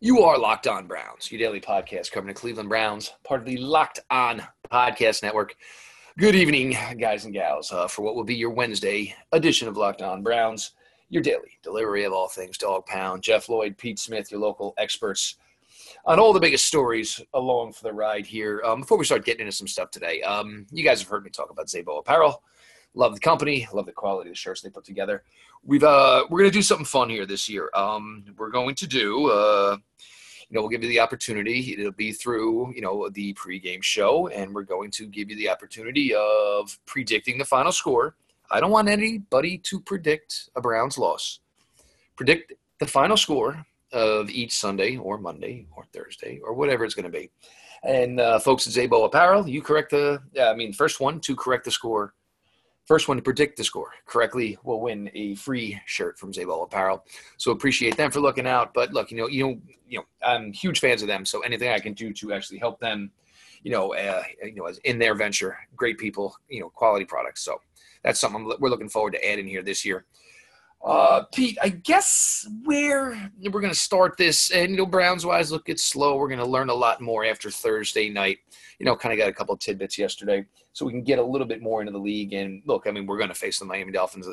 [0.00, 3.56] You are Locked On Browns, your daily podcast covering the Cleveland Browns, part of the
[3.56, 4.40] Locked On
[4.70, 5.56] Podcast Network.
[6.16, 10.00] Good evening, guys and gals, uh, for what will be your Wednesday edition of Locked
[10.00, 10.74] On Browns,
[11.08, 13.24] your daily delivery of all things Dog Pound.
[13.24, 15.34] Jeff Lloyd, Pete Smith, your local experts
[16.04, 18.62] on all the biggest stories along for the ride here.
[18.64, 21.30] Um, before we start getting into some stuff today, um, you guys have heard me
[21.30, 22.44] talk about Zabo Apparel.
[22.94, 25.22] Love the company, love the quality of the shirts they put together
[25.64, 27.70] we've uh we're gonna do something fun here this year.
[27.74, 29.76] Um, we're going to do uh,
[30.48, 31.76] you know, we'll give you the opportunity.
[31.78, 35.50] It'll be through you know the pregame show, and we're going to give you the
[35.50, 38.16] opportunity of predicting the final score.
[38.50, 41.40] I don't want anybody to predict a Browns loss.
[42.16, 47.10] Predict the final score of each Sunday or Monday or Thursday or whatever it's going
[47.10, 47.30] to be.
[47.84, 51.64] And uh, folks at Zabo Apparel, you correct the, I mean, first one to correct
[51.64, 52.14] the score
[52.88, 57.04] First one to predict the score correctly will win a free shirt from Zabel Apparel.
[57.36, 58.72] So appreciate them for looking out.
[58.72, 61.26] But look, you know, you know, you know, I'm huge fans of them.
[61.26, 63.10] So anything I can do to actually help them,
[63.62, 67.42] you know, uh, you know, as in their venture, great people, you know, quality products.
[67.42, 67.60] So
[68.02, 70.06] that's something we're looking forward to adding here this year.
[70.84, 75.50] Uh, Pete, I guess where we're going to start this, and you know, Browns wise,
[75.50, 76.16] look, it's slow.
[76.16, 78.38] We're going to learn a lot more after Thursday night.
[78.78, 81.22] You know, kind of got a couple of tidbits yesterday, so we can get a
[81.22, 82.32] little bit more into the league.
[82.32, 84.28] And look, I mean, we're going to face the Miami Dolphins.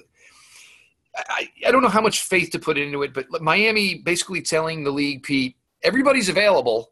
[1.17, 4.83] I, I don't know how much faith to put into it, but Miami basically telling
[4.83, 6.91] the league, Pete, everybody's available,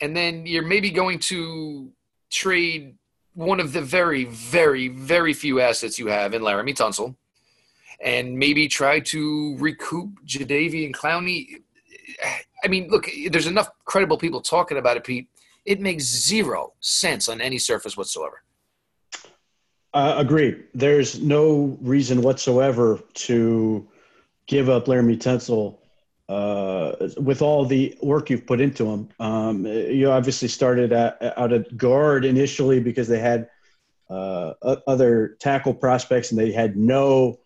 [0.00, 1.92] and then you're maybe going to
[2.30, 2.96] trade
[3.34, 7.14] one of the very, very, very few assets you have in Laremy Tunsil
[8.04, 11.62] and maybe try to recoup Jadeveon Clowney.
[12.62, 15.26] I mean, look, there's enough credible people talking about it, Pete.
[15.64, 18.42] It makes zero sense on any surface whatsoever.
[19.94, 20.64] Uh, agreed.
[20.74, 23.88] There's no reason whatsoever to
[24.46, 25.78] give up Laremy Tunsil
[26.28, 29.08] uh, with all the work you've put into him.
[29.18, 33.48] Um, you obviously started at, out at guard initially because they had
[34.10, 34.52] uh,
[34.86, 37.38] other tackle prospects and they had no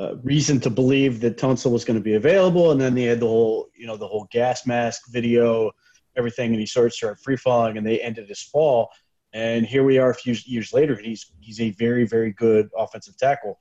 [0.00, 3.20] uh, reason to believe that Tunsil was going to be available, and then they had
[3.20, 5.70] the whole, you know, the whole gas mask video,
[6.16, 8.88] everything, and he started started free falling, and they ended his fall.
[9.34, 12.70] And here we are a few years later, and he's he's a very very good
[12.74, 13.58] offensive tackle.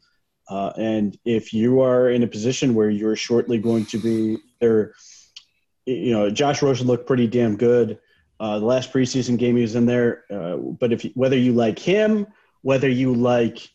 [0.49, 4.93] Uh, and if you are in a position where you're shortly going to be there,
[5.85, 7.99] you know, Josh Rosen looked pretty damn good.
[8.39, 11.77] Uh, the last preseason game he was in there, uh, but if whether you like
[11.77, 12.25] him,
[12.61, 13.69] whether you like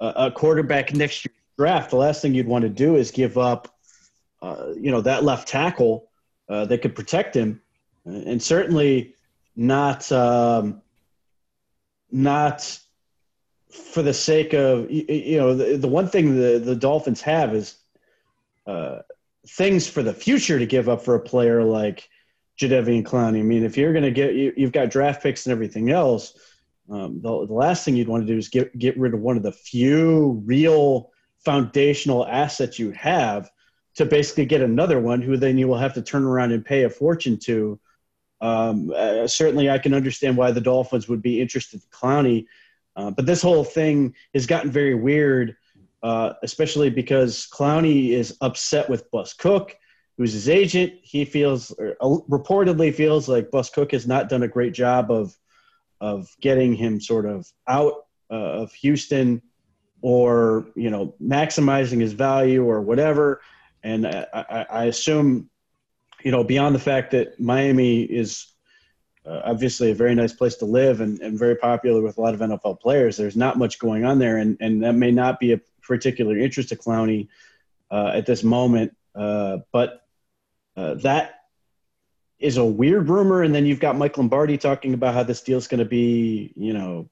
[0.00, 3.68] a quarterback next year draft, the last thing you'd want to do is give up,
[4.40, 6.08] uh, you know, that left tackle
[6.48, 7.60] uh, that could protect him,
[8.04, 9.14] and certainly
[9.56, 10.80] not um,
[12.10, 12.78] not
[13.70, 17.76] for the sake of you know the, the one thing the the Dolphins have is
[18.66, 19.00] uh,
[19.46, 22.08] things for the future to give up for a player like
[22.58, 23.40] Jadeveon Clowney.
[23.40, 26.34] I mean, if you're going to get you, you've got draft picks and everything else.
[26.90, 29.36] Um, the, the last thing you'd want to do is get get rid of one
[29.36, 31.10] of the few real
[31.44, 33.50] foundational assets you have
[33.94, 36.84] to basically get another one who then you will have to turn around and pay
[36.84, 37.78] a fortune to.
[38.40, 42.46] Um, uh, certainly, I can understand why the Dolphins would be interested in Clowney,
[42.94, 45.56] uh, but this whole thing has gotten very weird,
[46.02, 49.76] uh, especially because Clowney is upset with Bus Cook,
[50.16, 50.92] who's his agent.
[51.02, 55.10] He feels, or, uh, reportedly, feels like Bus Cook has not done a great job
[55.10, 55.36] of
[56.00, 59.42] of getting him sort of out uh, of Houston
[60.00, 63.40] or you know maximizing his value or whatever.
[63.82, 65.48] And I, I, assume,
[66.24, 68.52] you know, beyond the fact that Miami is
[69.24, 72.34] uh, obviously a very nice place to live and, and very popular with a lot
[72.34, 75.52] of NFL players, there's not much going on there, and, and that may not be
[75.52, 77.28] a particular interest to Clowney
[77.90, 78.96] uh, at this moment.
[79.14, 80.02] Uh, but
[80.76, 81.40] uh, that
[82.38, 83.42] is a weird rumor.
[83.42, 86.52] And then you've got Mike Lombardi talking about how this deal is going to be,
[86.56, 87.08] you know,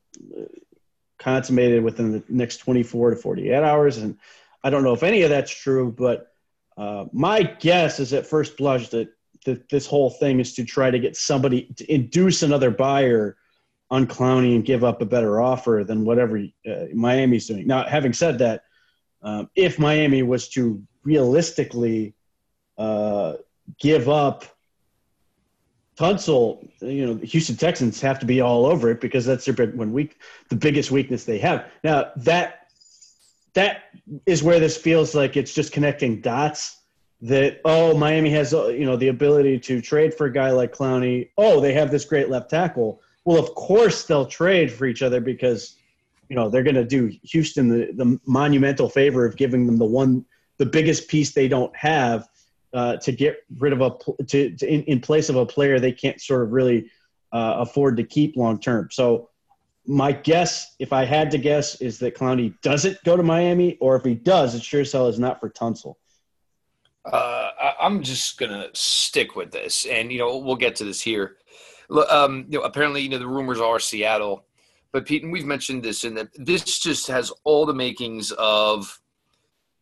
[1.18, 3.98] consummated within the next 24 to 48 hours.
[3.98, 4.18] And
[4.62, 6.32] I don't know if any of that's true, but
[6.76, 9.08] uh, my guess is at first blush that,
[9.44, 13.36] that this whole thing is to try to get somebody to induce another buyer
[13.90, 17.66] on Clowney and give up a better offer than whatever uh, Miami's doing.
[17.66, 18.64] Now, having said that,
[19.22, 22.14] um, if Miami was to realistically
[22.76, 23.34] uh,
[23.78, 24.44] give up
[25.96, 29.54] Tunsil, you know, the Houston Texans have to be all over it because that's their
[29.54, 31.66] big when weak, the biggest weakness they have.
[31.82, 32.68] Now that
[33.54, 33.84] that
[34.26, 36.80] is where this feels like it's just connecting dots.
[37.22, 41.30] That oh, Miami has you know the ability to trade for a guy like Clowney.
[41.38, 43.00] Oh, they have this great left tackle.
[43.24, 45.76] Well, of course they'll trade for each other because
[46.28, 49.86] you know they're going to do Houston the, the monumental favor of giving them the
[49.86, 50.26] one
[50.58, 52.28] the biggest piece they don't have
[52.76, 53.90] uh, to get rid of a
[54.24, 56.90] to, to in, in, place of a player they can't sort of really
[57.32, 58.88] uh, afford to keep long term.
[58.92, 59.30] So
[59.86, 63.96] my guess, if I had to guess, is that Clowney doesn't go to Miami, or
[63.96, 65.94] if he does, it sure as hell is not for Tunsil.
[67.10, 67.50] Uh,
[67.80, 71.38] I'm just gonna stick with this, and you know we'll get to this here.
[72.10, 74.44] Um, you know, apparently, you know the rumors are Seattle,
[74.92, 79.00] but Pete, and we've mentioned this, and that this just has all the makings of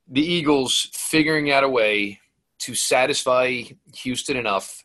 [0.06, 2.20] the Eagles figuring out a way
[2.64, 3.62] to satisfy
[3.96, 4.84] Houston enough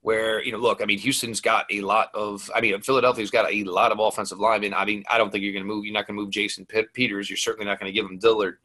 [0.00, 3.52] where you know look i mean houston's got a lot of i mean philadelphia's got
[3.52, 4.72] a lot of offensive linemen.
[4.72, 6.66] I mean i don't think you're going to move you're not going to move jason
[6.94, 7.28] peters.
[7.28, 8.58] You're certainly not going to give him dillard.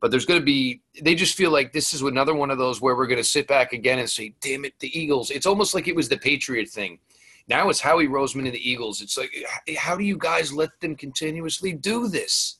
[0.00, 2.80] But there's going to be they just feel like this is another one of those
[2.80, 5.30] where we're going to sit back again and say damn it the eagles.
[5.30, 6.98] It's almost like it was the patriot thing.
[7.48, 9.00] Now it's howie roseman and the eagles.
[9.00, 9.32] It's like
[9.76, 12.58] how do you guys let them continuously do this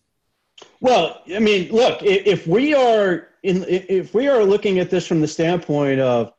[0.80, 5.20] well i mean look if we are in if we are looking at this from
[5.20, 6.32] the standpoint of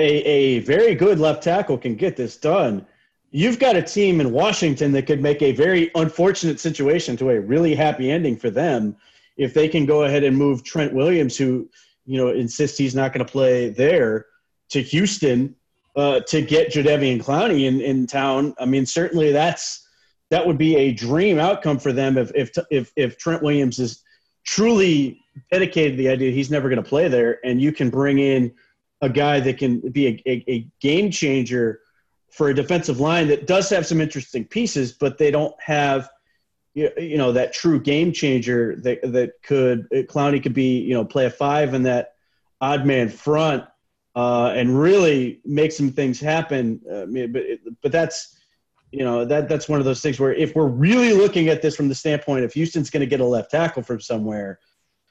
[0.00, 2.86] a, a very good left tackle can get this done,
[3.30, 7.40] you've got a team in Washington that could make a very unfortunate situation to a
[7.40, 8.96] really happy ending for them
[9.36, 11.68] if they can go ahead and move Trent Williams, who
[12.06, 14.26] you know insists he's not going to play there,
[14.70, 15.54] to Houston
[15.96, 18.54] uh, to get Jadeveon Clowney in, in town.
[18.58, 19.86] I mean, certainly that's
[20.30, 24.02] that would be a dream outcome for them if if if, if Trent Williams is
[24.44, 25.20] truly
[25.52, 28.52] dedicated to the idea he's never going to play there, and you can bring in
[29.02, 31.80] a guy that can be a, a, a, game changer
[32.30, 36.08] for a defensive line that does have some interesting pieces, but they don't have
[36.74, 41.26] you know that true game changer that that could Clowney could be you know play
[41.26, 42.14] a five in that
[42.60, 43.64] odd man front
[44.14, 46.80] uh, and really make some things happen.
[46.90, 47.42] Uh, but
[47.82, 48.39] but that's
[48.92, 51.76] you know that that's one of those things where if we're really looking at this
[51.76, 54.58] from the standpoint if Houston's going to get a left tackle from somewhere,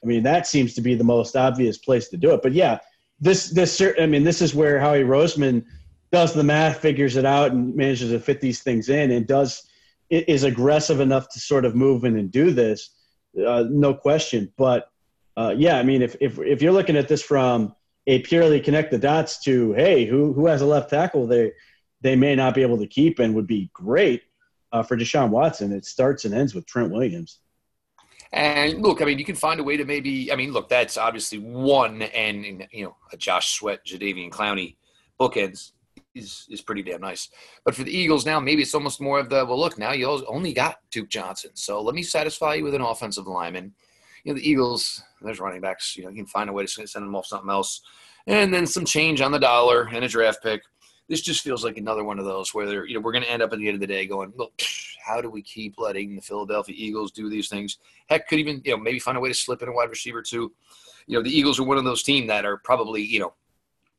[0.03, 2.41] I mean that seems to be the most obvious place to do it.
[2.41, 2.79] But yeah,
[3.19, 5.65] this this I mean this is where Howie Roseman
[6.11, 9.67] does the math, figures it out, and manages to fit these things in, and does
[10.09, 12.89] is aggressive enough to sort of move in and do this,
[13.45, 14.51] uh, no question.
[14.57, 14.89] But
[15.37, 17.75] uh, yeah, I mean, if, if if you're looking at this from
[18.07, 21.51] a purely connect the dots to hey, who who has a left tackle they
[22.01, 24.23] they may not be able to keep and would be great
[24.71, 25.71] uh, for Deshaun Watson.
[25.71, 27.39] It starts and ends with Trent Williams.
[28.31, 30.31] And look, I mean, you can find a way to maybe.
[30.31, 34.75] I mean, look, that's obviously one, and you know, a Josh Sweat, Jadeveon Clowney
[35.19, 35.71] bookends
[36.13, 37.29] is is pretty damn nice.
[37.65, 40.07] But for the Eagles now, maybe it's almost more of the well, look, now you
[40.27, 43.73] only got Duke Johnson, so let me satisfy you with an offensive lineman.
[44.23, 45.97] You know, the Eagles, there's running backs.
[45.97, 47.81] You know, you can find a way to send them off something else,
[48.27, 50.61] and then some change on the dollar and a draft pick
[51.09, 53.41] this just feels like another one of those where you know we're going to end
[53.41, 54.53] up at the end of the day going, look,
[55.03, 57.79] how do we keep letting the Philadelphia Eagles do these things?
[58.07, 60.21] Heck, could even you know maybe find a way to slip in a wide receiver
[60.21, 60.53] too.
[61.07, 63.33] You know, the Eagles are one of those teams that are probably you know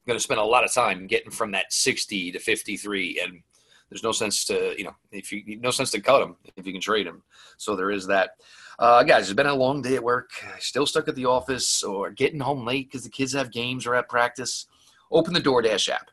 [0.06, 3.42] going to spend a lot of time getting from that 60 to 53 and
[3.90, 6.72] there's no sense to you know if you no sense to cut them if you
[6.72, 7.22] can trade them
[7.58, 8.30] so there is that.
[8.78, 10.30] Uh, guys it's been a long day at work.
[10.58, 13.94] Still stuck at the office or getting home late because the kids have games or
[13.94, 14.66] at practice.
[15.10, 16.10] Open the doordash app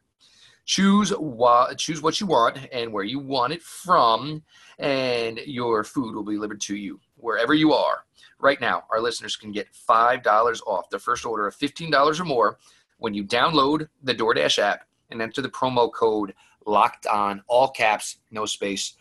[0.67, 4.43] choose what choose what you want and where you want it from
[4.77, 8.03] and your food will be delivered to you wherever you are.
[8.37, 12.57] Right now our listeners can get $5 off their first order of $15 or more
[12.99, 16.33] when you download the DoorDash app and enter the promo code
[16.65, 18.97] locked on all caps no space.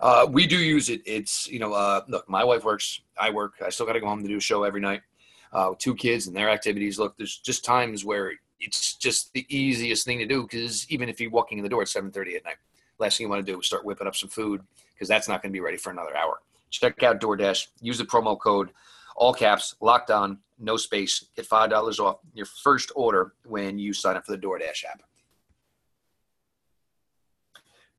[0.00, 1.02] Uh, we do use it.
[1.04, 3.54] It's you know uh, look my wife works i work.
[3.64, 5.02] I still got to go home to do a show every night.
[5.50, 6.98] Uh, with two kids and their activities.
[6.98, 11.20] Look there's just times where it's just the easiest thing to do because even if
[11.20, 12.56] you're walking in the door at 7.30 at night
[12.98, 14.62] last thing you want to do is start whipping up some food
[14.94, 16.40] because that's not going to be ready for another hour.
[16.70, 18.70] Check out doordash use the promo code
[19.16, 24.16] all caps locked on no space get $5 off your first order when you sign
[24.16, 25.02] up for the doordash app.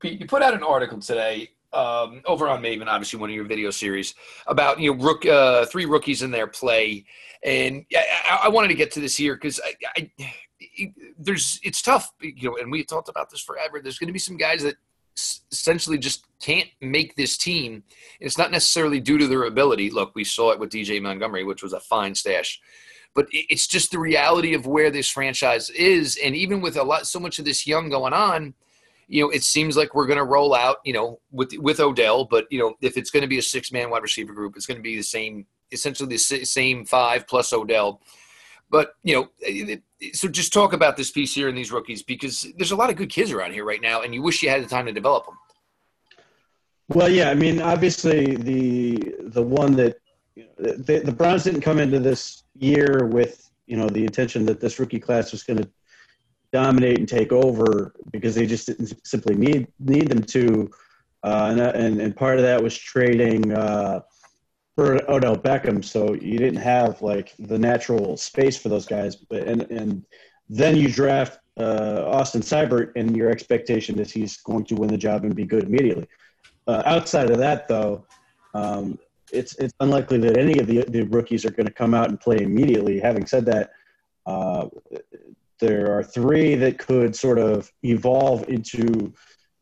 [0.00, 3.44] Pete you put out an article today um, over on Maven, obviously one of your
[3.44, 4.14] video series
[4.46, 7.04] about you know rook, uh, three rookies in their play,
[7.44, 10.32] and I, I wanted to get to this here because I, I,
[11.18, 13.80] there's it's tough, you know, and we've talked about this forever.
[13.80, 14.76] There's going to be some guys that
[15.52, 17.82] essentially just can't make this team.
[18.20, 19.90] It's not necessarily due to their ability.
[19.90, 22.60] Look, we saw it with DJ Montgomery, which was a fine stash,
[23.14, 26.18] but it's just the reality of where this franchise is.
[26.22, 28.54] And even with a lot, so much of this young going on,
[29.08, 32.24] you know, it seems like we're going to roll out, you know, with with Odell.
[32.24, 34.66] But you know, if it's going to be a six man wide receiver group, it's
[34.66, 38.00] going to be the same, essentially the same five plus Odell.
[38.70, 39.76] But you know,
[40.12, 42.96] so just talk about this piece here and these rookies because there's a lot of
[42.96, 45.26] good kids around here right now, and you wish you had the time to develop
[45.26, 45.36] them.
[46.88, 49.96] Well, yeah, I mean, obviously the the one that
[50.36, 54.46] you know, the, the Browns didn't come into this year with you know the intention
[54.46, 55.68] that this rookie class was going to
[56.52, 60.70] dominate and take over because they just didn't simply need need them to.
[61.22, 64.00] Uh, and, and and part of that was trading uh,
[65.08, 69.16] Odell Beckham, so you didn't have like the natural space for those guys.
[69.16, 70.04] But and and
[70.48, 74.98] then you draft uh, Austin Seibert, and your expectation is he's going to win the
[74.98, 76.06] job and be good immediately.
[76.66, 78.04] Uh, outside of that, though,
[78.54, 78.98] um,
[79.32, 82.20] it's it's unlikely that any of the the rookies are going to come out and
[82.20, 82.98] play immediately.
[82.98, 83.70] Having said that,
[84.26, 84.66] uh,
[85.58, 89.12] there are three that could sort of evolve into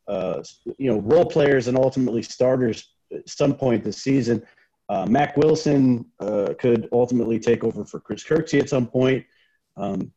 [0.07, 0.43] uh,
[0.79, 4.43] you know role players and ultimately starters at some point this season.
[4.89, 9.25] Uh, Mack Wilson uh, could ultimately take over for Chris Kirksey at some point.
[9.77, 10.13] Um,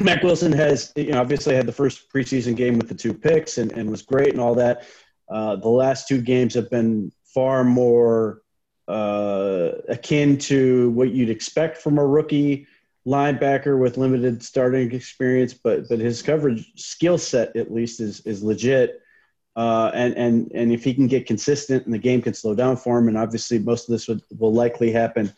[0.00, 3.58] Mack Wilson has you know, obviously had the first preseason game with the two picks
[3.58, 4.84] and, and was great and all that.
[5.28, 8.42] Uh, the last two games have been far more
[8.88, 12.66] uh, akin to what you'd expect from a rookie
[13.06, 18.42] linebacker with limited starting experience, but but his coverage skill set at least is is
[18.42, 19.00] legit.
[19.58, 22.76] Uh, and and and if he can get consistent and the game can slow down
[22.76, 25.32] for him, and obviously most of this would, will likely happen,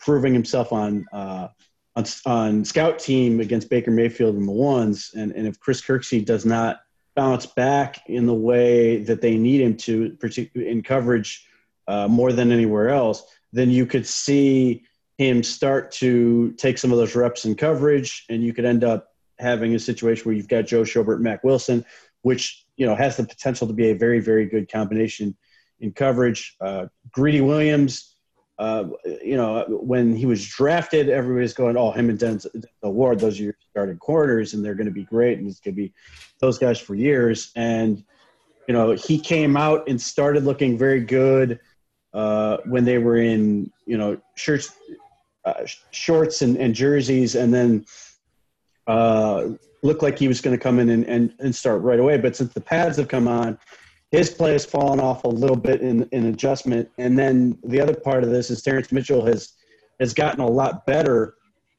[0.00, 1.46] proving himself on uh,
[1.94, 6.24] on on scout team against Baker Mayfield and the ones, and and if Chris Kirksey
[6.24, 6.80] does not
[7.14, 11.46] bounce back in the way that they need him to, particularly in coverage
[11.86, 14.84] uh, more than anywhere else, then you could see
[15.18, 19.08] him start to take some of those reps in coverage, and you could end up
[19.38, 21.84] having a situation where you've got Joe Schobert, Mack Wilson,
[22.22, 25.36] which you know has the potential to be a very, very good combination
[25.80, 26.56] in coverage.
[26.60, 28.16] Uh, Greedy Williams,
[28.58, 28.84] uh,
[29.22, 32.50] you know, when he was drafted, everybody's going, "Oh, him and Denzel
[32.82, 35.74] Ward, those are your starting corners, and they're going to be great, and it's going
[35.74, 35.92] to be
[36.40, 38.04] those guys for years." And
[38.66, 41.60] you know, he came out and started looking very good
[42.12, 44.72] uh, when they were in, you know, shirts,
[45.44, 47.84] uh, shorts and, and, jerseys, and then
[48.86, 49.50] uh,
[49.86, 52.18] looked like he was going to come in and, and, and start right away.
[52.18, 53.58] But since the pads have come on,
[54.10, 56.88] his play has fallen off a little bit in, in adjustment.
[56.98, 59.52] And then the other part of this is Terrence Mitchell has
[59.98, 61.36] has gotten a lot better.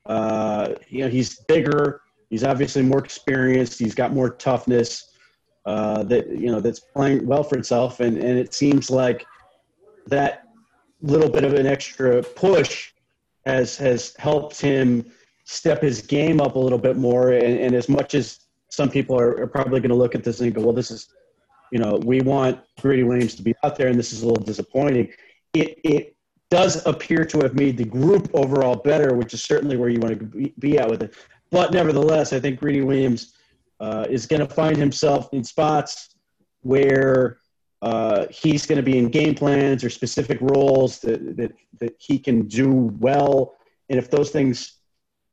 [0.07, 2.01] Uh, you know, he's bigger.
[2.31, 3.77] He's obviously more experienced.
[3.77, 5.13] He's got more toughness.
[5.65, 9.25] Uh, that you know that's playing well for itself, and and it seems like
[10.07, 10.43] that
[11.01, 12.93] little bit of an extra push
[13.45, 15.05] has has helped him
[15.49, 17.31] step his game up a little bit more.
[17.31, 18.39] And, and as much as
[18.69, 21.07] some people are, are probably going to look at this and go, well, this is,
[21.71, 24.43] you know, we want Greedy Williams to be out there, and this is a little
[24.43, 25.11] disappointing.
[25.53, 26.15] It it
[26.49, 30.19] does appear to have made the group overall better, which is certainly where you want
[30.19, 31.13] to be, at with it.
[31.49, 33.33] But nevertheless, I think Greedy Williams
[33.79, 36.15] uh, is going to find himself in spots
[36.61, 37.39] where
[37.81, 42.17] uh, he's going to be in game plans or specific roles that, that, that he
[42.17, 43.55] can do well.
[43.89, 44.76] And if those things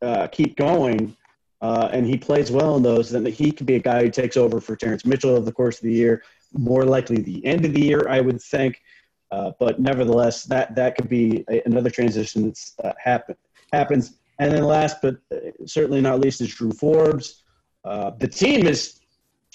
[0.05, 1.17] uh, keep going
[1.61, 4.37] uh, and he plays well in those, then he could be a guy who takes
[4.37, 6.23] over for Terrence Mitchell over the course of the year.
[6.53, 8.83] More likely the end of the year, I would think.
[9.31, 13.35] Uh, but nevertheless, that, that could be a, another transition that's uh, happen,
[13.73, 14.19] happens.
[14.39, 17.43] And then last but uh, certainly not least is Drew Forbes.
[17.85, 19.01] the team is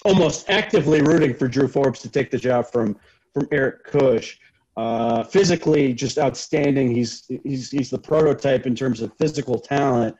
[0.04, 2.96] almost actively rooting for Drew Forbes to take the job from
[3.32, 4.38] from Eric Kush.
[4.76, 6.94] Uh, physically, just outstanding.
[6.94, 10.16] He's he's he's the prototype in terms of physical talent,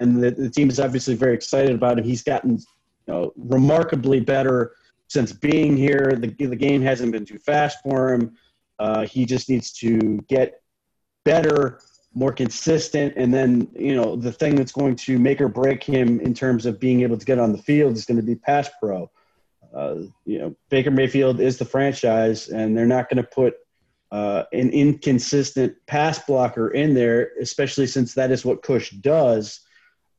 [0.00, 2.04] and the, the team is obviously very excited about him.
[2.04, 2.64] He's gotten you
[3.06, 4.72] know, remarkably better
[5.08, 6.16] since being here.
[6.18, 8.36] The the game hasn't been too fast for him.
[8.78, 10.62] Uh, he just needs to get
[11.24, 11.80] better,
[12.14, 16.20] more consistent, and then you know the thing that's going to make or break him
[16.20, 18.70] in terms of being able to get on the field is going to be pass
[18.80, 19.10] pro
[19.74, 23.54] uh, you know, Baker Mayfield is the franchise, and they're not going to put
[24.10, 29.60] uh, an inconsistent pass blocker in there, especially since that is what Kush does.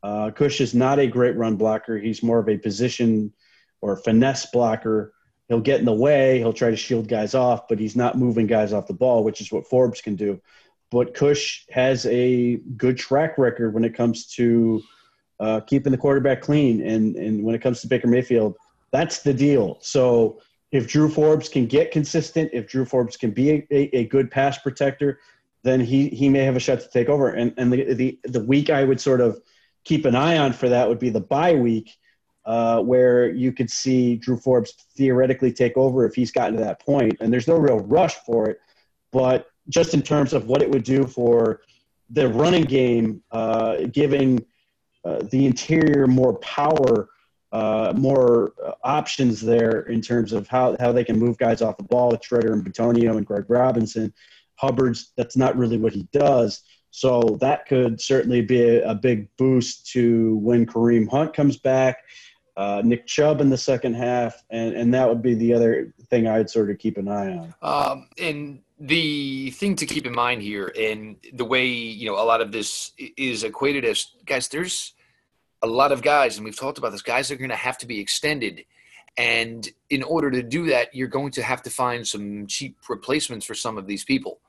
[0.04, 1.98] Uh, Kush is not a great run blocker.
[1.98, 3.34] He's more of a position
[3.82, 5.14] or finesse blocker.
[5.48, 6.40] He'll get in the way.
[6.40, 9.40] He'll try to shield guys off, but he's not moving guys off the ball, which
[9.40, 10.42] is what Forbes can do.
[10.92, 14.84] But Kush has a good track record when it comes to
[15.40, 18.56] uh, keeping the quarterback clean, and and when it comes to Baker Mayfield,
[18.92, 19.78] that's the deal.
[19.82, 20.40] So
[20.72, 24.30] if Drew Forbes can get consistent, if Drew Forbes can be a, a, a good
[24.30, 25.20] pass protector,
[25.64, 27.30] then he, he may have a shot to take over.
[27.30, 29.40] And, and the, the, the week I would sort of
[29.84, 31.92] keep an eye on for that would be the bye week,
[32.46, 36.82] uh, where you could see Drew Forbes theoretically take over if he's gotten to that
[36.82, 37.18] point.
[37.20, 38.60] And there's no real rush for it,
[39.12, 41.62] but just in terms of what it would do for
[42.10, 44.46] the running game, uh, giving
[45.06, 47.10] uh, the interior more power
[47.54, 51.84] uh, more options there in terms of how, how they can move guys off the
[51.84, 54.12] ball with Tretter and Bitonio and Greg Robinson.
[54.56, 56.64] Hubbard's that's not really what he does.
[56.96, 61.98] So that could certainly be a, a big boost to when Kareem Hunt comes back.
[62.56, 66.28] uh, Nick Chubb in the second half, and, and that would be the other thing
[66.28, 67.54] I'd sort of keep an eye on.
[67.62, 72.26] Um, and the thing to keep in mind here, and the way you know a
[72.26, 74.94] lot of this is equated as guys, there's
[75.64, 77.02] a lot of guys, and we've talked about this.
[77.02, 78.66] Guys are going to have to be extended,
[79.18, 83.46] and in order to do that, you're going to have to find some cheap replacements
[83.48, 84.40] for some of these people.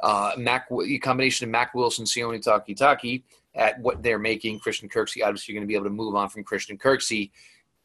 [0.00, 0.68] Uh, Mac,
[1.02, 3.22] combination of Mack Wilson, Sione Takitaki
[3.54, 4.60] at what they're making.
[4.60, 7.30] Christian Kirksey, obviously, you're going to be able to move on from Christian Kirksey.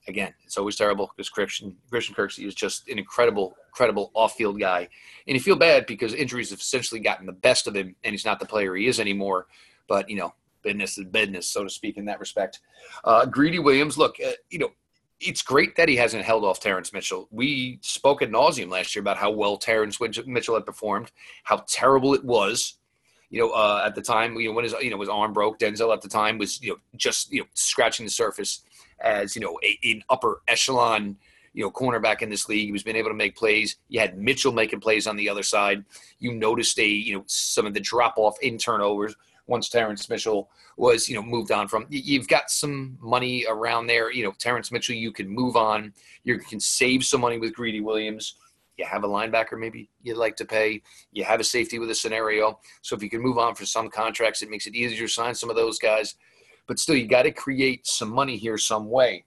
[0.07, 4.89] Again, it's always terrible because Christian Christian Kirksey is just an incredible, incredible off-field guy,
[5.27, 8.25] and you feel bad because injuries have essentially gotten the best of him, and he's
[8.25, 9.47] not the player he is anymore.
[9.87, 12.59] But you know, business is business, so to speak, in that respect.
[13.05, 14.71] Uh, Greedy Williams, look, uh, you know,
[15.19, 17.27] it's great that he hasn't held off Terrence Mitchell.
[17.31, 21.11] We spoke at nauseum last year about how well Terrence Mitchell had performed,
[21.43, 22.77] how terrible it was
[23.33, 25.57] you know, uh, at the time, you know, when his you know his arm broke,
[25.57, 28.61] Denzel at the time was you know just you know scratching the surface
[28.99, 31.17] as you know an upper echelon
[31.53, 32.67] you know cornerback in this league.
[32.67, 33.77] He was being able to make plays.
[33.89, 35.83] You had Mitchell making plays on the other side.
[36.19, 39.15] You noticed a you know some of the drop off in turnovers
[39.47, 41.85] once Terrence Mitchell was you know moved on from.
[41.89, 44.11] You've got some money around there.
[44.11, 45.93] You know Terrence Mitchell, you can move on.
[46.23, 48.35] You can save some money with Greedy Williams.
[48.77, 50.81] You have a linebacker maybe you'd like to pay.
[51.11, 52.59] You have a safety with a scenario.
[52.81, 55.35] So if you can move on for some contracts, it makes it easier to sign
[55.35, 56.15] some of those guys.
[56.65, 59.25] But still, you got to create some money here some way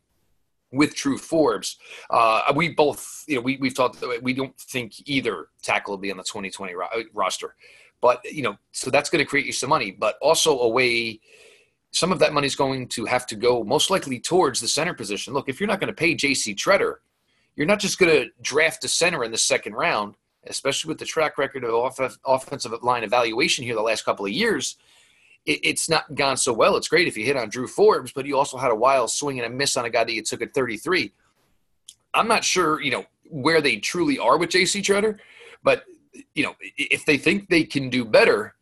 [0.73, 1.79] with Drew Forbes.
[2.11, 6.11] Uh, we both, you know, we, we've talked, we don't think either tackle will be
[6.11, 7.55] on the 2020 ro- roster.
[8.01, 11.21] But, you know, so that's going to create you some money, but also a way
[11.97, 14.93] some of that money is going to have to go most likely towards the center
[14.93, 15.33] position.
[15.33, 16.55] Look, if you're not going to pay J.C.
[16.55, 16.97] Tretter,
[17.57, 20.15] you're not just going to draft a center in the second round,
[20.47, 24.33] especially with the track record of off- offensive line evaluation here the last couple of
[24.33, 24.77] years.
[25.47, 26.77] It, it's not gone so well.
[26.77, 29.39] It's great if you hit on Drew Forbes, but you also had a wild swing
[29.39, 31.13] and a miss on a guy that you took at 33.
[32.13, 34.83] I'm not sure, you know, where they truly are with J.C.
[34.83, 35.19] Tretter,
[35.63, 35.85] but
[36.35, 38.55] you know, if they think they can do better,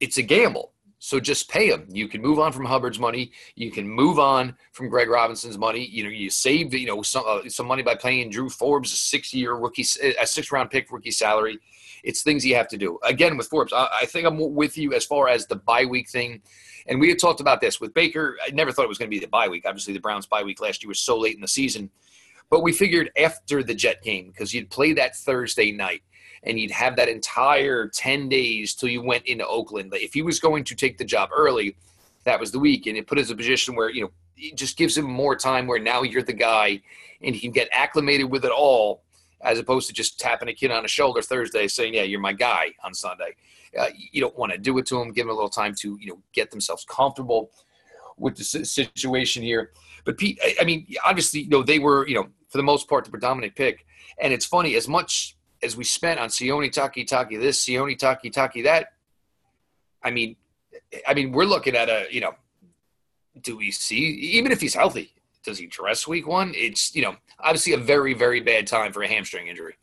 [0.00, 0.72] it's a gamble.
[0.98, 1.86] So just pay them.
[1.90, 3.30] You can move on from Hubbard's money.
[3.54, 5.86] You can move on from Greg Robinson's money.
[5.86, 8.96] You know, you save you know some uh, some money by paying Drew Forbes a
[8.96, 9.84] six year rookie,
[10.20, 11.58] a six round pick rookie salary.
[12.02, 12.98] It's things you have to do.
[13.02, 16.08] Again, with Forbes, I, I think I'm with you as far as the bye week
[16.08, 16.40] thing.
[16.86, 18.36] And we had talked about this with Baker.
[18.44, 19.64] I never thought it was going to be the bye week.
[19.66, 21.90] Obviously, the Browns bye week last year was so late in the season.
[22.48, 26.02] But we figured after the Jet game, because you'd play that Thursday night–
[26.42, 29.92] and you'd have that entire 10 days till you went into Oakland.
[29.94, 31.76] If he was going to take the job early,
[32.24, 32.86] that was the week.
[32.86, 35.34] And it put us in a position where, you know, it just gives him more
[35.34, 36.80] time where now you're the guy
[37.22, 39.02] and he can get acclimated with it all
[39.42, 42.32] as opposed to just tapping a kid on the shoulder Thursday saying, yeah, you're my
[42.32, 43.34] guy on Sunday.
[43.78, 45.12] Uh, you don't want to do it to him.
[45.12, 47.50] Give him a little time to, you know, get themselves comfortable
[48.16, 49.72] with the situation here.
[50.04, 53.04] But Pete, I mean, obviously, you know, they were, you know, for the most part,
[53.04, 53.84] the predominant pick.
[54.20, 58.88] And it's funny, as much as we spent on Sione Takitaki this, Sione Takitaki that.
[60.02, 60.36] I mean,
[61.06, 62.34] I mean, we're looking at a you know,
[63.42, 66.52] do we see even if he's healthy, does he dress week one?
[66.54, 69.74] It's you know obviously a very very bad time for a hamstring injury.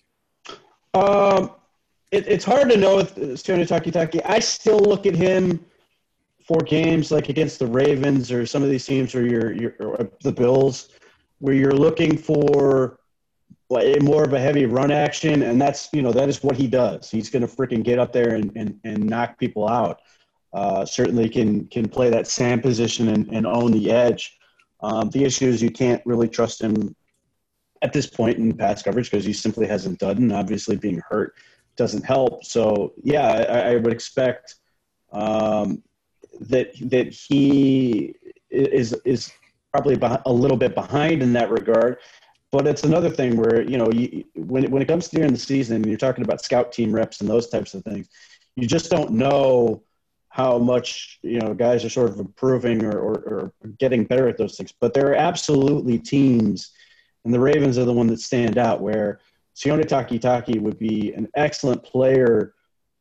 [0.94, 1.52] Um,
[2.12, 4.22] it, it's hard to know with Sione Takitaki.
[4.26, 5.66] I still look at him
[6.46, 10.10] for games like against the Ravens or some of these teams or your, your you're
[10.22, 10.90] the Bills,
[11.40, 13.00] where you're looking for
[14.02, 17.10] more of a heavy run action, and that's you know that is what he does.
[17.10, 20.02] He's going to freaking get up there and, and, and knock people out.
[20.54, 24.38] Uh, certainly can can play that SAM position and, and own the edge.
[24.82, 26.96] Um, the issue is you can't really trust him
[27.82, 30.18] at this point in pass coverage because he simply hasn't done.
[30.18, 31.34] And obviously, being hurt
[31.76, 32.44] doesn't help.
[32.44, 34.56] So yeah, I, I would expect
[35.12, 35.84] um,
[36.42, 38.16] that that he
[38.50, 39.32] is is
[39.72, 41.98] probably a little bit behind in that regard.
[42.54, 45.40] But it's another thing where you know you, when when it comes to during the
[45.40, 48.10] season, and you're talking about scout team reps and those types of things,
[48.56, 49.82] you just don't know
[50.30, 54.38] how much you know guys are sort of improving or, or, or getting better at
[54.38, 54.72] those things.
[54.72, 56.70] But there are absolutely teams,
[57.26, 59.20] and the Ravens are the one that stand out where
[59.56, 62.54] Sione Takitaki would be an excellent player.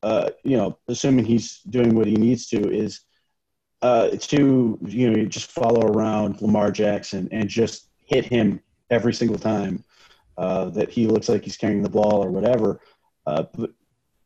[0.02, 3.02] Uh, you know, assuming he's doing what he needs to, is
[3.82, 8.58] uh, to you know just follow around Lamar Jackson and just hit him
[8.92, 9.82] every single time
[10.38, 12.80] uh, that he looks like he's carrying the ball or whatever.
[13.26, 13.70] Uh, but,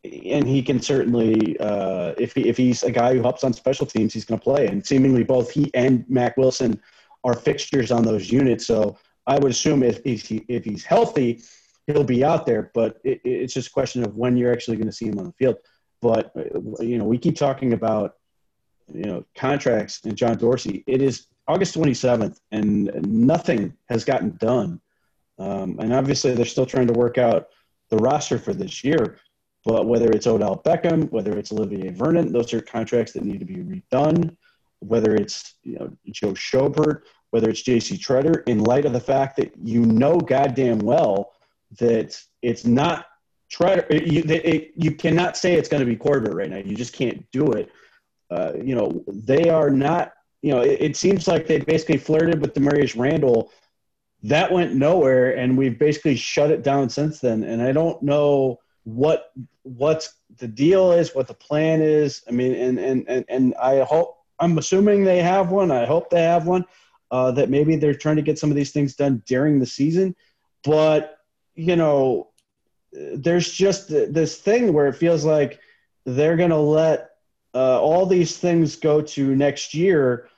[0.04, 3.86] and he can certainly, uh, if he, if he's a guy who helps on special
[3.86, 4.66] teams, he's going to play.
[4.66, 6.80] And seemingly both he and Mack Wilson
[7.24, 8.66] are fixtures on those units.
[8.66, 11.42] So I would assume if if, he, if he's healthy,
[11.86, 12.70] he'll be out there.
[12.74, 15.26] But it, it's just a question of when you're actually going to see him on
[15.26, 15.56] the field.
[16.00, 18.14] But uh, you know, we keep talking about
[18.92, 20.84] you know contracts and John Dorsey.
[20.86, 24.80] It is August 27th, and nothing has gotten done.
[25.38, 27.48] Um, and obviously, they're still trying to work out
[27.90, 29.18] the roster for this year.
[29.64, 33.44] But whether it's Odell Beckham, whether it's Olivier Vernon, those are contracts that need to
[33.44, 34.36] be redone.
[34.78, 37.98] Whether it's you know Joe Schobert, whether it's J.C.
[37.98, 41.32] Tretter, in light of the fact that you know goddamn well
[41.80, 43.06] that it's not
[43.52, 46.58] Tretter, you, it, you cannot say it's going to be Corbett right now.
[46.58, 47.70] You just can't do it.
[48.30, 50.12] Uh, you know they are not.
[50.46, 53.50] You know it, it seems like they basically flirted with Damarious Randall.
[54.22, 57.42] That went nowhere and we've basically shut it down since then.
[57.42, 59.32] And i don't know what
[59.64, 62.22] what's the deal is what the plan is.
[62.28, 65.72] I mean and and and, and i hope i'm assuming they have one.
[65.72, 66.64] I hope they have one
[67.10, 70.14] uh, that maybe they're trying to get some of these things done during the season.
[70.62, 71.18] But
[71.56, 72.28] you know
[72.92, 75.58] there's just this thing where it feels like
[76.04, 77.10] they're going to let
[77.52, 80.28] uh, all these things go to next year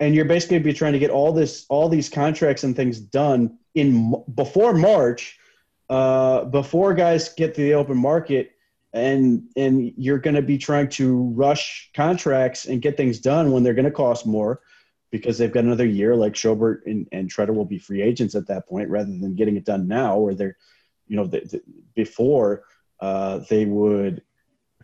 [0.00, 3.58] and you're basically be trying to get all this all these contracts and things done
[3.74, 5.38] in before March,
[5.88, 8.52] uh, before guys get to the open market,
[8.92, 13.62] and and you're going to be trying to rush contracts and get things done when
[13.62, 14.60] they're going to cost more
[15.10, 16.14] because they've got another year.
[16.16, 19.56] Like Schobert and, and Tretter will be free agents at that point, rather than getting
[19.56, 20.56] it done now, where they're,
[21.06, 21.62] you know, the, the,
[21.94, 22.64] before
[23.00, 24.22] uh, they would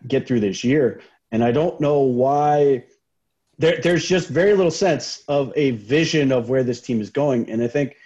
[0.06, 1.00] get through this year.
[1.30, 2.84] And I don't know why
[3.62, 7.48] there, there's just very little sense of a vision of where this team is going.
[7.48, 7.96] And I think,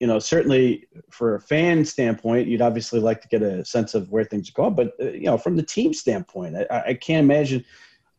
[0.00, 4.10] you know, certainly for a fan standpoint, you'd obviously like to get a sense of
[4.10, 4.74] where things are going.
[4.74, 7.64] But, uh, you know, from the team standpoint, I, I can't imagine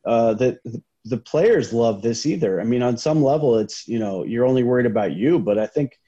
[0.03, 0.63] uh, that
[1.05, 2.59] the, players love this either.
[2.59, 5.37] I mean, on some level, it's, you know, you're only worried about you.
[5.37, 5.99] But I think,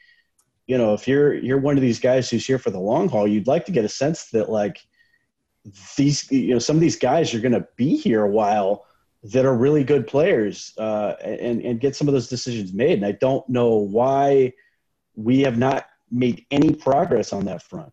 [0.66, 3.28] you know, if you're you're one of these guys who's here for the long haul,
[3.28, 4.80] you'd like to get a sense that like
[5.96, 8.88] these, you know, some of these guys are going to be here a while
[9.32, 12.94] that are really good players uh, and, and get some of those decisions made.
[12.94, 14.54] And I don't know why
[15.16, 17.92] we have not made any progress on that front.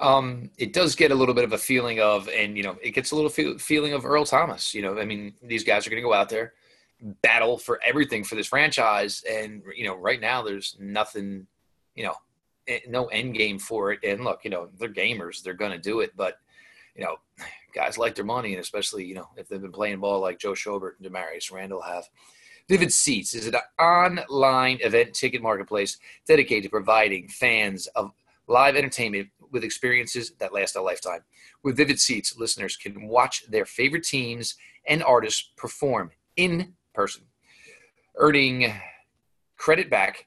[0.00, 2.92] Um, it does get a little bit of a feeling of, and you know, it
[2.92, 4.74] gets a little feel, feeling of Earl Thomas.
[4.74, 6.54] You know, I mean, these guys are going to go out there,
[7.22, 11.46] battle for everything for this franchise, and you know, right now there's nothing,
[11.94, 12.14] you know,
[12.66, 14.00] eh, no end game for it.
[14.02, 16.12] And look, you know, they're gamers; they're going to do it.
[16.16, 16.38] But
[16.96, 17.16] you know,
[17.72, 20.52] guys like their money, and especially you know if they've been playing ball like Joe
[20.52, 22.08] Schobert and Damarious Randall have.
[22.68, 28.12] Vivid Seats is an online event ticket marketplace dedicated to providing fans of
[28.46, 31.20] live entertainment with experiences that last a lifetime.
[31.62, 34.56] With Vivid Seats, listeners can watch their favorite teams
[34.86, 37.22] and artists perform in person,
[38.16, 38.72] earning
[39.56, 40.26] credit back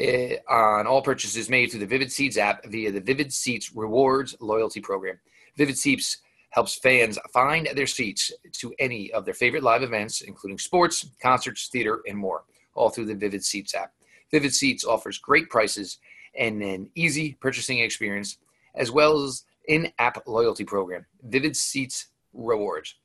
[0.00, 4.36] uh, on all purchases made through the Vivid Seats app via the Vivid Seats Rewards
[4.40, 5.18] loyalty program.
[5.56, 6.18] Vivid Seats
[6.52, 11.68] helps fans find their seats to any of their favorite live events, including sports, concerts,
[11.68, 13.92] theater, and more, all through the Vivid Seats app.
[14.30, 15.98] Vivid Seats offers great prices
[16.38, 18.36] and an easy purchasing experience,
[18.74, 22.96] as well as in-app loyalty program, Vivid Seats Rewards.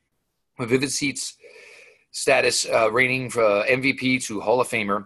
[0.60, 1.38] With Vivid Seats
[2.12, 5.06] status uh, rating for MVP to Hall of Famer,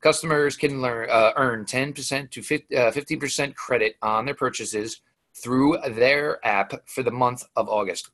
[0.00, 5.02] customers can learn, uh, earn 10% to 15% uh, credit on their purchases
[5.34, 8.10] through their app for the month of August.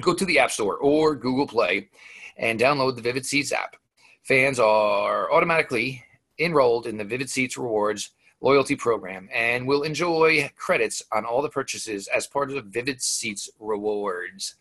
[0.00, 1.88] Go to the App Store or Google Play
[2.36, 3.76] and download the Vivid Seats app.
[4.22, 6.04] Fans are automatically
[6.38, 11.48] enrolled in the Vivid Seats Rewards loyalty program and will enjoy credits on all the
[11.48, 14.54] purchases as part of the Vivid Seats Rewards.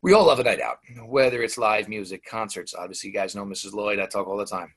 [0.00, 2.74] We all love a night out, whether it's live music, concerts.
[2.74, 3.72] Obviously, you guys know Mrs.
[3.72, 3.98] Lloyd.
[3.98, 4.74] I talk all the time.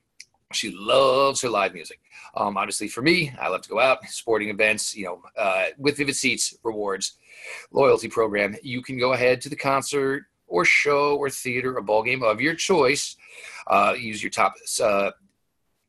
[0.52, 2.00] She loves her live music.
[2.36, 5.98] Um, obviously, for me, I love to go out, sporting events, you know, uh, with
[5.98, 7.18] Vivid Seats rewards
[7.72, 8.56] loyalty program.
[8.64, 12.42] You can go ahead to the concert or show or theater or ball game of
[12.42, 13.16] your choice.
[13.68, 15.12] Uh, use your top uh,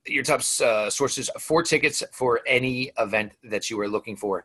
[0.07, 4.45] your top uh, sources for tickets for any event that you are looking for.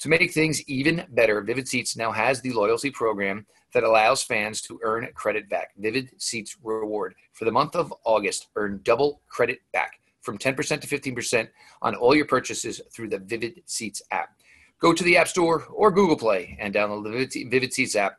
[0.00, 4.60] To make things even better, Vivid Seats now has the loyalty program that allows fans
[4.62, 5.70] to earn credit back.
[5.78, 7.14] Vivid Seats Reward.
[7.32, 11.48] For the month of August, earn double credit back from 10% to 15%
[11.82, 14.30] on all your purchases through the Vivid Seats app.
[14.78, 18.18] Go to the App Store or Google Play and download the Vivid Seats app.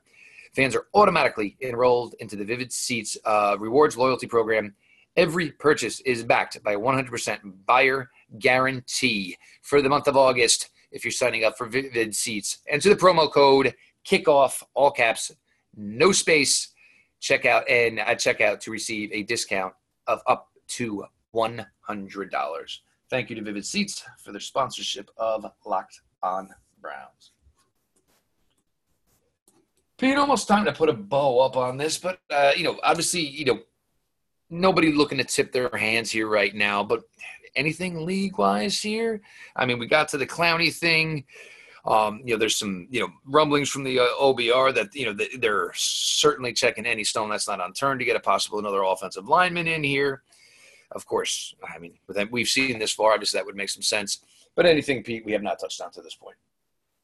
[0.55, 4.75] Fans are automatically enrolled into the Vivid Seats uh, Rewards Loyalty Program.
[5.15, 11.11] Every purchase is backed by 100% buyer guarantee for the month of August if you're
[11.11, 12.59] signing up for Vivid Seats.
[12.67, 13.73] Enter the promo code
[14.05, 15.31] kickoff, all caps,
[15.75, 16.69] no space,
[17.19, 19.73] check out and at checkout to receive a discount
[20.07, 22.77] of up to $100.
[23.09, 26.49] Thank you to Vivid Seats for their sponsorship of Locked On
[26.81, 27.31] Browns.
[29.97, 33.21] Pete, almost time to put a bow up on this, but uh, you know, obviously,
[33.21, 33.59] you know,
[34.49, 37.03] nobody looking to tip their hands here right now, but
[37.55, 39.21] anything league wise here?
[39.55, 41.25] I mean, we got to the Clowney thing.
[41.85, 45.25] Um, you know, there's some you know rumblings from the uh, OBR that you know
[45.39, 49.67] they're certainly checking any stone that's not unturned to get a possible another offensive lineman
[49.67, 50.23] in here.
[50.91, 51.93] Of course, I mean,
[52.31, 53.13] we've seen this far.
[53.13, 54.19] Obviously, that would make some sense.
[54.55, 56.37] But anything, Pete, we have not touched on to this point.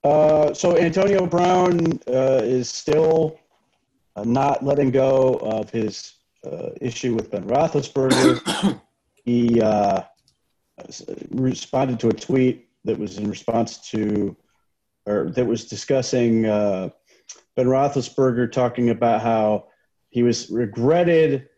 [0.03, 3.39] Uh, so Antonio Brown uh, is still
[4.15, 6.13] uh, not letting go of his
[6.45, 8.79] uh, issue with Ben Roethlisberger.
[9.25, 10.03] he uh,
[11.31, 14.35] responded to a tweet that was in response to,
[15.09, 16.89] or that was discussing uh,
[17.55, 19.67] Ben Roethlisberger talking about how
[20.09, 21.49] he was regretted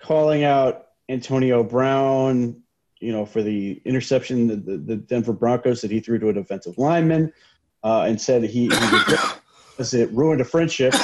[0.00, 2.62] calling out Antonio Brown
[3.00, 6.32] you know, for the interception, the, the, the Denver Broncos that he threw to a
[6.32, 7.32] defensive lineman,
[7.82, 8.68] uh, and said he, he
[9.94, 10.94] it ruined a friendship,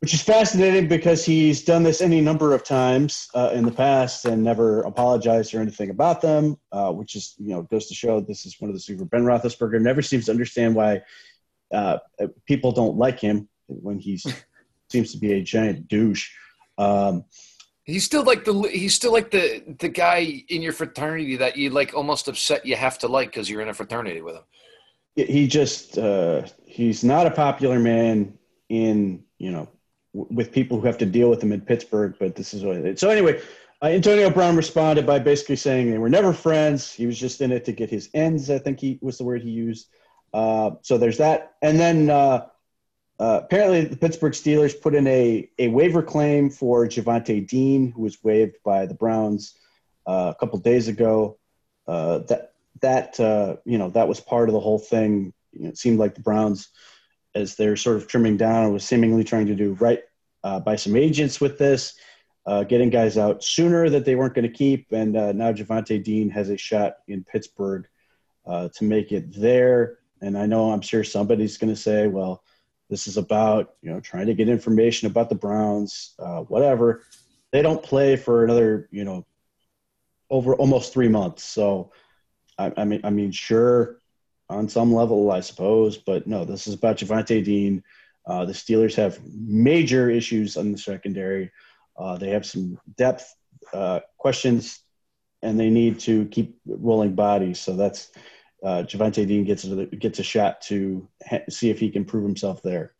[0.00, 4.24] which is fascinating because he's done this any number of times uh, in the past
[4.24, 8.20] and never apologized or anything about them, uh, which is you know goes to show
[8.20, 11.02] this is one of the super Ben Roethlisberger never seems to understand why
[11.72, 11.98] uh,
[12.46, 14.18] people don't like him when he
[14.90, 16.30] seems to be a giant douche.
[16.78, 17.24] Um,
[17.84, 21.70] He's still like the he's still like the the guy in your fraternity that you
[21.70, 24.42] like almost upset you have to like because you're in a fraternity with him.
[25.16, 29.68] He just uh, he's not a popular man in you know
[30.12, 32.14] with people who have to deal with them in Pittsburgh.
[32.18, 33.00] But this is what it is.
[33.00, 33.40] So anyway,
[33.82, 36.92] uh, Antonio Brown responded by basically saying they were never friends.
[36.92, 38.50] He was just in it to get his ends.
[38.50, 39.88] I think he was the word he used.
[40.34, 42.46] Uh, so there's that, and then uh,
[43.18, 48.02] uh, apparently, the Pittsburgh Steelers put in a, a waiver claim for Javonte Dean, who
[48.02, 49.54] was waived by the Browns
[50.06, 51.38] uh, a couple days ago.
[51.88, 53.18] Uh, that that
[53.64, 55.32] you know that was part of the whole thing.
[55.52, 56.68] You know, it seemed like the Browns,
[57.34, 60.00] as they're sort of trimming down, was seemingly trying to do right
[60.42, 61.94] uh, by some agents with this,
[62.68, 66.50] getting guys out sooner that they weren't going to keep, and now Javonte Dean has
[66.50, 67.86] a shot in Pittsburgh
[68.46, 69.98] to make it there.
[70.20, 72.42] And I know I'm sure somebody's going to say, well
[72.90, 77.04] this is about you know trying to get information about the Browns, uh, whatever.
[77.52, 79.24] They don't play for another you know
[80.28, 81.44] over almost three months.
[81.44, 81.92] So
[82.58, 83.99] I, I mean, I mean, sure,
[84.50, 87.82] on some level, I suppose, but no, this is about Javonte Dean.
[88.26, 91.50] Uh, the Steelers have major issues on the secondary.
[91.96, 93.34] Uh, they have some depth
[93.72, 94.80] uh, questions,
[95.42, 97.60] and they need to keep rolling bodies.
[97.60, 98.10] So that's
[98.64, 102.24] uh, Javonte Dean gets a, gets a shot to ha- see if he can prove
[102.24, 102.94] himself there.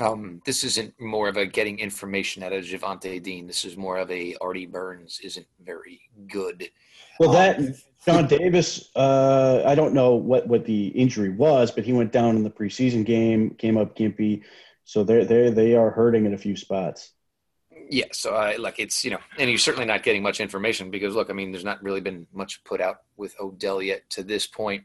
[0.00, 3.46] Um, this isn't more of a getting information out of Javonte Dean.
[3.46, 6.70] This is more of a Artie Burns isn't very good.
[7.18, 11.84] Well, that um, John Davis, uh, I don't know what, what the injury was, but
[11.84, 14.42] he went down in the preseason game, came up gimpy,
[14.84, 17.12] so they're they they are hurting in a few spots.
[17.90, 21.14] Yeah, so I like it's you know, and you're certainly not getting much information because
[21.14, 24.46] look, I mean, there's not really been much put out with Odell yet to this
[24.46, 24.84] point.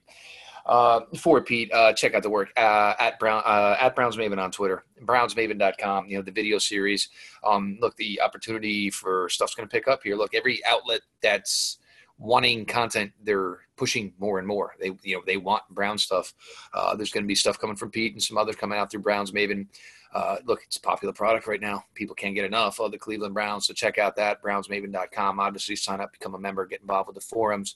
[0.66, 4.42] Uh, for Pete, uh, check out the work uh, at Brown uh, at Browns Maven
[4.42, 6.08] on Twitter, BrownsMaven.com.
[6.08, 7.10] You know the video series.
[7.44, 10.16] Um, look, the opportunity for stuff's going to pick up here.
[10.16, 11.80] Look, every outlet that's
[12.18, 14.76] wanting content, they're pushing more and more.
[14.80, 16.34] They you know they want Brown stuff.
[16.74, 19.02] Uh, there's going to be stuff coming from Pete and some others coming out through
[19.02, 19.68] Browns Maven.
[20.14, 21.84] Uh, look, it's a popular product right now.
[21.96, 23.66] People can't get enough of the Cleveland Browns.
[23.66, 25.40] So check out that, brownsmaven.com.
[25.40, 27.76] Obviously, sign up, become a member, get involved with the forums.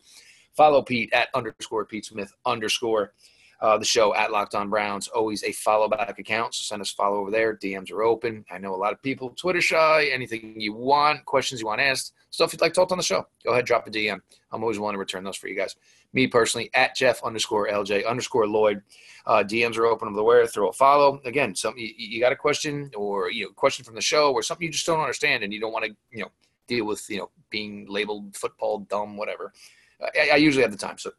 [0.57, 3.13] Follow Pete at underscore Pete Smith underscore.
[3.59, 5.07] Uh, the show at Locked On Browns.
[5.07, 7.55] Always a follow back account, so send us follow over there.
[7.55, 8.45] DMs are open.
[8.51, 10.09] I know a lot of people Twitter shy.
[10.11, 13.25] Anything you want, questions you want asked, stuff you'd like to talk on the show,
[13.43, 14.19] go ahead, drop a DM.
[14.51, 15.75] I'm always willing to return those for you guys.
[16.13, 18.81] Me personally, at Jeff underscore LJ underscore Lloyd.
[19.25, 20.45] Uh, DMs are open the where.
[20.45, 21.19] Throw a follow.
[21.25, 24.43] Again, something you, you got a question or you know question from the show or
[24.43, 26.31] something you just don't understand and you don't want to you know
[26.67, 29.51] deal with you know being labeled football dumb whatever.
[30.01, 31.11] I, I usually have the time, so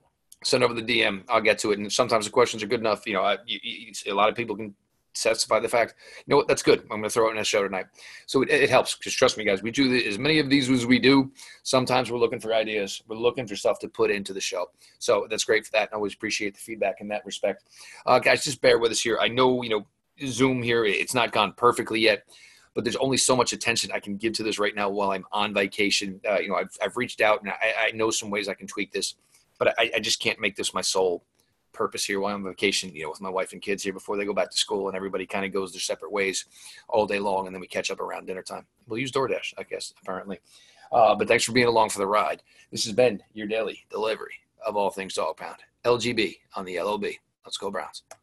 [0.45, 1.25] send over the DM.
[1.29, 1.79] I'll get to it.
[1.79, 3.07] And sometimes the questions are good enough.
[3.07, 4.75] You know, I, you, you, a lot of people can
[5.15, 6.81] testify the fact, you know what, that's good.
[6.83, 7.87] I'm going to throw it in a show tonight.
[8.27, 10.87] So it, it helps because trust me, guys, we do as many of these as
[10.87, 11.33] we do.
[11.63, 13.03] Sometimes we're looking for ideas.
[13.09, 14.67] We're looking for stuff to put into the show.
[14.99, 15.89] So that's great for that.
[15.89, 17.65] And I always appreciate the feedback in that respect.
[18.07, 19.19] Uh, guys, just bear with us here.
[19.21, 19.87] I know, you know,
[20.27, 22.25] Zoom here, it's not gone perfectly yet
[22.75, 25.25] but there's only so much attention I can give to this right now while I'm
[25.33, 26.21] on vacation.
[26.29, 28.67] Uh, you know, I've, I've reached out and I, I, know some ways I can
[28.67, 29.15] tweak this
[29.59, 31.25] but I, I just can't make this my sole
[31.73, 34.17] purpose here while I'm on vacation, you know, with my wife and kids here before
[34.17, 36.47] they go back to school and everybody kind of goes their separate ways
[36.89, 37.47] all day long.
[37.47, 38.65] And then we catch up around dinner time.
[38.87, 40.41] We'll use DoorDash, I guess, apparently.
[40.91, 42.43] Uh, but thanks for being along for the ride.
[42.71, 44.35] This has been your daily delivery
[44.67, 45.59] of all things dog pound.
[45.85, 47.05] LGB on the LOB.
[47.45, 48.03] Let's go Browns.